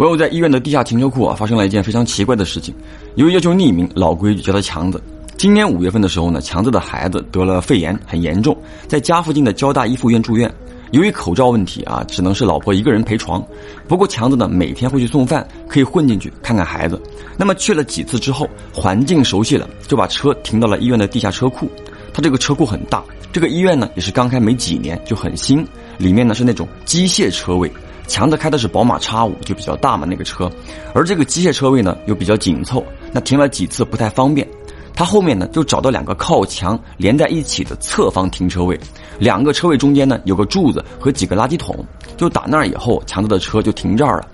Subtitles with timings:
[0.00, 2.74] 我又在医院的地下停车库啊，发生了一件非常奇怪的事情。
[3.16, 4.98] 由于要求匿名，老规矩叫他强子。
[5.36, 8.56] 今年五月份的时候呢，强子的孩子得了肺炎，很严重，
[8.88, 10.50] 在家附近的交大一附院住院。
[10.92, 13.46] 由于口罩问题啊，只能是老婆一个人陪床。
[13.86, 16.98] 不过强子呢，每天会去送饭，可以混进去看看孩子。
[17.36, 21.70] 那么去了几次之后，环境熟悉了，就把车停到了医院的地下车库。
[22.14, 25.62] 他这个车库很大，这个医院呢也是刚开没几年，就很新。
[25.98, 27.70] 里面呢是那种机械车位，
[28.10, 30.50] 强子开的是宝马 X 五，就比较大嘛那个车。
[30.92, 34.44] 而这个机械车位呢又比较紧凑，那停了几次不太方便。
[34.92, 38.78] 他后面呢就找到两个靠墙连在一起的侧方停车位，
[39.20, 41.86] 两个车位中间呢有个柱子和几个垃圾桶，
[42.16, 44.26] 就打那儿以后，强子的车就停这儿了。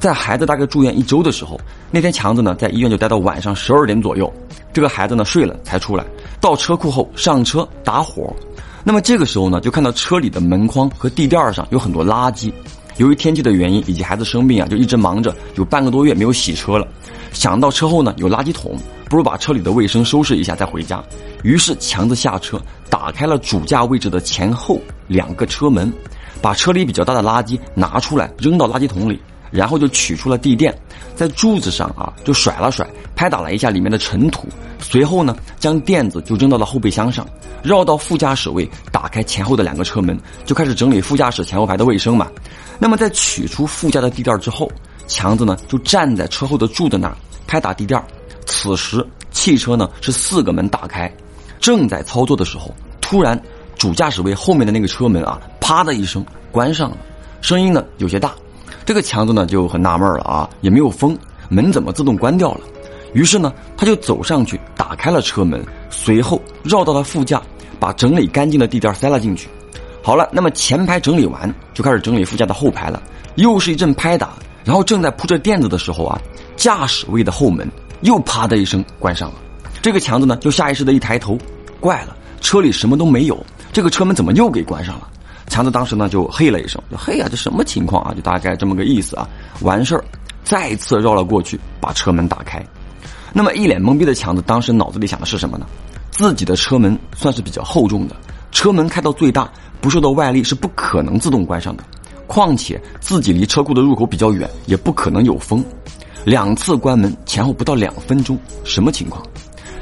[0.00, 1.58] 在孩子大概住院一周的时候，
[1.92, 4.30] 那天强子呢在医院就待到晚上十二点左右，
[4.72, 6.04] 这个孩子呢睡了才出来，
[6.40, 8.34] 到车库后上车打火，
[8.82, 12.52] 那么这个时候呢就看到车里的门框和地垫上有很多垃圾，
[13.00, 16.86] 由于天气的原因以及孩子生病啊，就一直忙着，有半个多月没有洗车了。
[17.32, 18.76] 想到车后呢有垃圾桶，
[19.08, 21.02] 不如把车里的卫生收拾一下再回家。
[21.42, 24.78] 于是强子下车，打开了主驾位置的前后
[25.08, 25.90] 两个车门，
[26.42, 29.18] 把车里比较大的垃圾拿出来扔到垃圾桶里，
[29.50, 30.76] 然后就取出了地垫，
[31.14, 34.48] 在柱子上啊就甩了甩，拍打了一下里面的尘土，
[34.78, 37.26] 随后呢将垫子就扔到了后备箱上，
[37.62, 42.28] 绕到副驾驶位，打开前后的两个车门，就开始整理副驾驶前后排的卫生嘛。
[42.78, 44.70] 那么在取出副驾的地垫之后。
[45.12, 48.00] 强子呢就站在车后的柱子那儿拍打地垫
[48.46, 51.12] 此时汽车呢是四个门打开，
[51.58, 53.36] 正在操作的时候，突然
[53.76, 56.96] 主驾驶位后面的那个车门啊，啪的一声关上了，
[57.40, 58.32] 声音呢有些大。
[58.84, 61.16] 这个强子呢就很纳闷了啊，也没有风，
[61.48, 62.60] 门怎么自动关掉了？
[63.12, 67.42] 于是呢他就走上去打开了车门，随后绕到了副驾，
[67.78, 69.48] 把整理干净的地垫塞了进去。
[70.02, 73.02] 好了，那么前排整理完，就开始整理副驾的后排了，
[73.34, 74.30] 又是一阵拍打。
[74.64, 76.20] 然后正在铺着垫子的时候啊，
[76.56, 77.66] 驾驶位的后门
[78.02, 79.36] 又啪的一声关上了。
[79.80, 81.36] 这个强子呢，就下意识的一抬头，
[81.80, 85.08] 怪了，车里什么都没有，这个车门怎么又给关上了？
[85.50, 88.14] 强子当时呢就嘿了一声，就嘿呀，这什么情况啊？
[88.14, 89.28] 就大概这么个意思啊。
[89.62, 90.04] 完事儿，
[90.44, 92.64] 再次绕了过去，把车门打开。
[93.32, 95.66] 那么一脸懵逼的强子当时脑子里想的是什么呢？
[96.12, 98.14] 自己的车门算是比较厚重的，
[98.52, 99.50] 车门开到最大，
[99.80, 101.82] 不受到外力是不可能自动关上的。
[102.28, 105.64] 况且自己离车库的入口比较远，也不可能有风。
[106.24, 109.20] 两次关门前后不到两分钟，什么情况？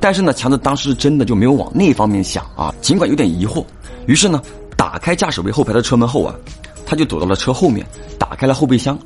[0.00, 2.74] 但是呢，强子当时真的就没有往那方面想啊。
[2.80, 3.64] 尽管有点疑惑，
[4.06, 4.42] 于是呢，
[4.82, 6.34] 打开驾驶位后排的车门后啊，
[6.84, 7.86] 他就躲到了车后面，
[8.18, 8.98] 打开了后备箱，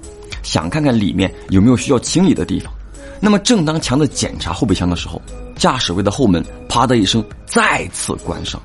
[0.43, 2.73] 想看看里面有没有需要清理的地方。
[3.21, 5.21] 那么，正当强子检查后备箱的时候，
[5.55, 8.59] 驾驶位的后门啪的一声再次关上。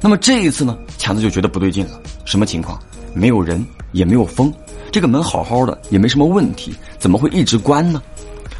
[0.00, 2.76] 那么这一次呢，强子就觉得不对劲了，什么情况？
[3.14, 3.64] 没有人。
[3.92, 4.50] 也没有风，
[4.90, 8.02] 这个门好好的，也没什么问题，怎么会一直关呢？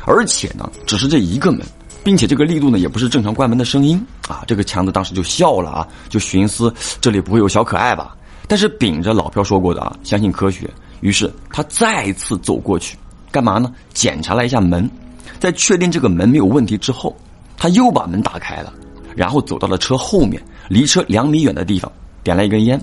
[0.05, 1.63] 而且呢，只是这一个门，
[2.05, 4.43] 并且这个力度呢，也不是正常关门的声音啊！
[4.47, 8.17] 这个强子当时就笑了啊，就寻思这里不会有小可爱吧？
[8.49, 10.69] 但是秉着老朴说过的啊，相信科学，
[11.01, 12.97] 于是他再次走过去，
[13.31, 13.73] 干嘛呢？
[13.93, 14.91] 检查了一下门，
[15.39, 17.17] 在确定这个门没有问题之后，
[17.57, 18.73] 他又把门打开了，
[19.15, 21.91] 然后走到了车后面，离车两米远的地方，
[22.23, 22.81] 点了一根烟，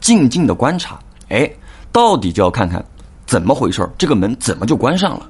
[0.00, 1.50] 静静的观察，哎。
[1.92, 2.84] 到底就要看看
[3.24, 5.26] 怎么回事这个门怎么就关上了？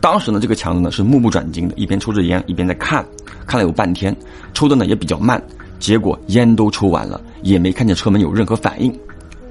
[0.00, 3.04] 当时呢，这个强子呢是目不转睛的，一边抽着烟，一边在看，
[3.46, 4.14] 看了有半天，
[4.54, 5.42] 抽的呢也比较慢，
[5.78, 8.96] 结果烟都抽完了，也没看见车门有任何反应，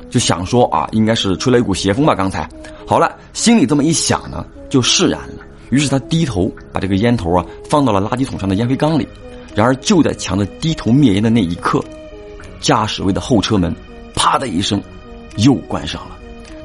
[0.10, 2.16] 就想说啊，应该是吹了一股邪风吧。
[2.16, 2.48] 刚才
[2.86, 5.44] 好了，心里这么一想呢，就释然了。
[5.70, 9.06] 于是他低头把这个烟头啊放到了垃圾桶上的烟灰缸里。
[9.54, 11.84] 然而就在强子低头灭烟的那一刻，
[12.62, 13.76] 驾驶位的后车门
[14.14, 14.82] 啪的一声
[15.38, 16.16] 又关上了。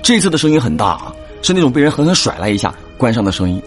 [0.03, 3.61] 这次的声音很大啊，是那种被人狠狠甩了一下关上的声音。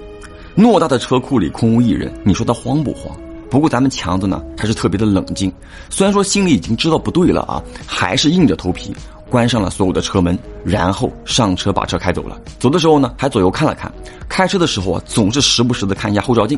[0.56, 3.14] 偌大的车库里空无一人，你说他慌不慌？
[3.50, 5.52] 不过咱们强子呢还是特别的冷静，
[5.90, 8.96] 虽然说心里已经知道不对了啊，还是硬着头皮
[9.30, 12.40] 关上了所有的车门，然后上车把车开走了。
[12.58, 13.92] 走的时候呢还左右看了看，
[14.30, 16.58] 开车的时候啊总是时不时的看一下后照镜。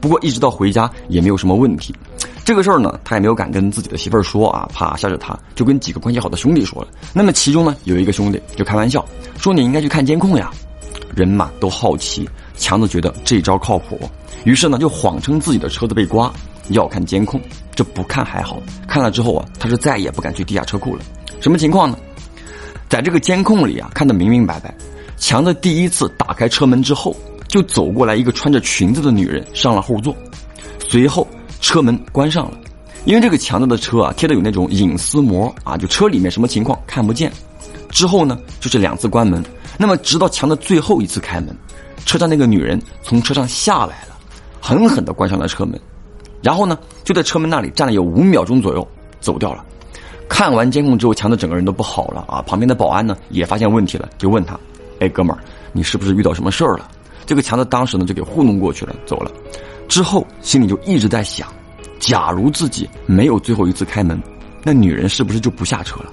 [0.00, 1.94] 不过一直到回家也没有什么问题。
[2.44, 6.88] 这个事儿呢，他也没有敢跟自己的媳妇儿说啊，怕吓着他，就跟几个关系好的兄弟说了。
[7.12, 9.04] 那么其中呢，有一个兄弟就开玩笑
[9.38, 10.50] 说：“你应该去看监控呀。”
[11.16, 13.98] 人马都好奇，强子觉得这招靠谱，
[14.44, 16.32] 于是呢就谎称自己的车子被刮，
[16.68, 17.40] 要看监控。
[17.74, 21.02] 这不看还好，看了之后啊，他是再也不敢去地下车库了。
[21.40, 21.98] 什么情况呢？
[22.88, 24.72] 在这个监控里啊，看得明明白白，
[25.16, 27.16] 强子第一次打开车门之后，
[27.48, 30.14] 就走过来一个穿着裙子的女人上了后座，
[30.88, 31.26] 随后。
[31.58, 32.58] 车门关上了，
[33.06, 37.32] 因为这个强子的车啊贴的有那种隐私膜啊，就车里面什么情况看不见。
[37.96, 39.42] 之后呢，就是两次关门，
[39.78, 41.56] 那么直到强的最后一次开门，
[42.04, 44.14] 车上那个女人从车上下来了，
[44.60, 45.80] 狠狠的关上了车门，
[46.42, 48.86] 然后呢，就在车门那里站了有五秒钟左右，
[49.18, 49.64] 走掉了。
[50.28, 52.42] 看完监控之后，强子整个人都不好了啊！
[52.42, 54.60] 旁边的保安呢也发现问题了，就问他
[55.00, 55.40] ：“哎，哥们儿，
[55.72, 56.86] 你是不是遇到什么事儿了？”
[57.24, 59.32] 这个强子当时呢就给糊弄过去了，走了。
[59.88, 61.48] 之后心里就一直在想：
[61.98, 64.22] 假如自己没有最后一次开门，
[64.62, 66.12] 那女人是不是就不下车了？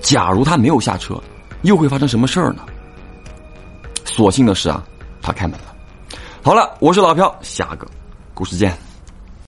[0.00, 1.20] 假如他没有下车，
[1.62, 2.62] 又会发生什么事儿呢？
[4.04, 4.82] 所幸的是啊，
[5.20, 5.74] 他开门了。
[6.42, 7.86] 好了，我是老飘，下个
[8.34, 8.87] 故事见。